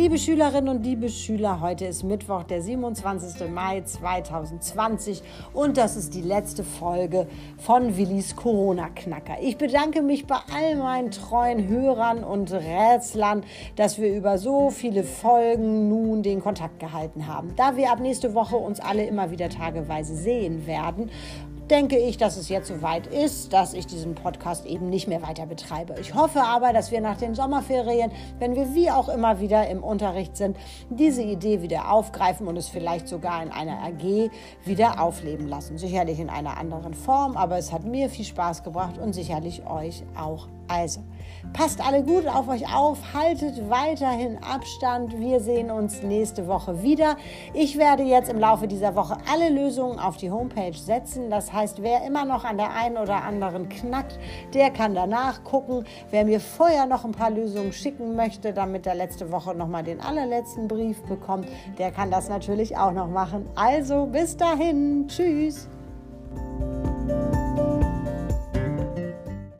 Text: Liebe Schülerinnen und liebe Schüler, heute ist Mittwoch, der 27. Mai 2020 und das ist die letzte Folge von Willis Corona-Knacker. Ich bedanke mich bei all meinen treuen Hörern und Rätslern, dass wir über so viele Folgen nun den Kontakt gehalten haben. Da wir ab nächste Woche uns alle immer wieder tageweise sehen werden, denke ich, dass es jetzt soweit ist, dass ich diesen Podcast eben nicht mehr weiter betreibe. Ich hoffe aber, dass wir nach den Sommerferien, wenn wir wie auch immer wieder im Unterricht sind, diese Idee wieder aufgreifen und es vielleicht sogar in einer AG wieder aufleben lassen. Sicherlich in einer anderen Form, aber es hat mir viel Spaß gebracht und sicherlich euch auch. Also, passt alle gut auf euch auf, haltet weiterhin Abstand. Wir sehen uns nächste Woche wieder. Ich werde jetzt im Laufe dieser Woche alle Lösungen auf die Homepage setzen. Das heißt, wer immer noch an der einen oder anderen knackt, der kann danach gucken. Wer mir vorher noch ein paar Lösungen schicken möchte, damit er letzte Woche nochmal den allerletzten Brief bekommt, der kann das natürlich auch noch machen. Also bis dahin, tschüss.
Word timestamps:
Liebe 0.00 0.16
Schülerinnen 0.16 0.74
und 0.74 0.82
liebe 0.82 1.10
Schüler, 1.10 1.60
heute 1.60 1.84
ist 1.84 2.04
Mittwoch, 2.04 2.44
der 2.44 2.62
27. 2.62 3.50
Mai 3.50 3.82
2020 3.82 5.22
und 5.52 5.76
das 5.76 5.94
ist 5.94 6.14
die 6.14 6.22
letzte 6.22 6.64
Folge 6.64 7.26
von 7.58 7.98
Willis 7.98 8.34
Corona-Knacker. 8.34 9.42
Ich 9.42 9.58
bedanke 9.58 10.00
mich 10.00 10.26
bei 10.26 10.38
all 10.56 10.76
meinen 10.76 11.10
treuen 11.10 11.68
Hörern 11.68 12.24
und 12.24 12.50
Rätslern, 12.50 13.44
dass 13.76 14.00
wir 14.00 14.16
über 14.16 14.38
so 14.38 14.70
viele 14.70 15.04
Folgen 15.04 15.90
nun 15.90 16.22
den 16.22 16.40
Kontakt 16.40 16.80
gehalten 16.80 17.26
haben. 17.26 17.52
Da 17.56 17.76
wir 17.76 17.92
ab 17.92 18.00
nächste 18.00 18.32
Woche 18.32 18.56
uns 18.56 18.80
alle 18.80 19.04
immer 19.04 19.30
wieder 19.30 19.50
tageweise 19.50 20.16
sehen 20.16 20.66
werden, 20.66 21.10
denke 21.70 21.96
ich, 21.96 22.16
dass 22.16 22.36
es 22.36 22.48
jetzt 22.48 22.68
soweit 22.68 23.06
ist, 23.06 23.52
dass 23.52 23.74
ich 23.74 23.86
diesen 23.86 24.14
Podcast 24.14 24.66
eben 24.66 24.90
nicht 24.90 25.06
mehr 25.06 25.22
weiter 25.22 25.46
betreibe. 25.46 25.94
Ich 26.00 26.14
hoffe 26.14 26.42
aber, 26.42 26.72
dass 26.72 26.90
wir 26.90 27.00
nach 27.00 27.16
den 27.16 27.34
Sommerferien, 27.34 28.10
wenn 28.38 28.54
wir 28.56 28.74
wie 28.74 28.90
auch 28.90 29.08
immer 29.08 29.40
wieder 29.40 29.68
im 29.68 29.82
Unterricht 29.82 30.36
sind, 30.36 30.56
diese 30.90 31.22
Idee 31.22 31.62
wieder 31.62 31.90
aufgreifen 31.92 32.46
und 32.48 32.56
es 32.56 32.68
vielleicht 32.68 33.08
sogar 33.08 33.42
in 33.42 33.50
einer 33.50 33.82
AG 33.82 34.30
wieder 34.64 35.00
aufleben 35.00 35.46
lassen. 35.46 35.78
Sicherlich 35.78 36.18
in 36.18 36.28
einer 36.28 36.56
anderen 36.58 36.94
Form, 36.94 37.36
aber 37.36 37.58
es 37.58 37.72
hat 37.72 37.84
mir 37.84 38.10
viel 38.10 38.24
Spaß 38.24 38.64
gebracht 38.64 38.98
und 38.98 39.12
sicherlich 39.12 39.64
euch 39.66 40.02
auch. 40.16 40.48
Also, 40.70 41.00
passt 41.52 41.84
alle 41.84 42.04
gut 42.04 42.28
auf 42.28 42.48
euch 42.48 42.72
auf, 42.72 42.98
haltet 43.12 43.68
weiterhin 43.68 44.38
Abstand. 44.38 45.18
Wir 45.18 45.40
sehen 45.40 45.68
uns 45.68 46.00
nächste 46.04 46.46
Woche 46.46 46.84
wieder. 46.84 47.16
Ich 47.54 47.76
werde 47.76 48.04
jetzt 48.04 48.30
im 48.30 48.38
Laufe 48.38 48.68
dieser 48.68 48.94
Woche 48.94 49.16
alle 49.28 49.48
Lösungen 49.48 49.98
auf 49.98 50.16
die 50.16 50.30
Homepage 50.30 50.76
setzen. 50.78 51.28
Das 51.28 51.52
heißt, 51.52 51.82
wer 51.82 52.06
immer 52.06 52.24
noch 52.24 52.44
an 52.44 52.56
der 52.56 52.72
einen 52.72 52.98
oder 52.98 53.24
anderen 53.24 53.68
knackt, 53.68 54.20
der 54.54 54.70
kann 54.70 54.94
danach 54.94 55.42
gucken. 55.42 55.84
Wer 56.12 56.24
mir 56.24 56.38
vorher 56.38 56.86
noch 56.86 57.04
ein 57.04 57.12
paar 57.12 57.30
Lösungen 57.30 57.72
schicken 57.72 58.14
möchte, 58.14 58.52
damit 58.52 58.86
er 58.86 58.94
letzte 58.94 59.32
Woche 59.32 59.52
nochmal 59.52 59.82
den 59.82 60.00
allerletzten 60.00 60.68
Brief 60.68 61.02
bekommt, 61.02 61.48
der 61.78 61.90
kann 61.90 62.12
das 62.12 62.28
natürlich 62.28 62.76
auch 62.76 62.92
noch 62.92 63.08
machen. 63.08 63.48
Also 63.56 64.06
bis 64.06 64.36
dahin, 64.36 65.08
tschüss. 65.08 65.68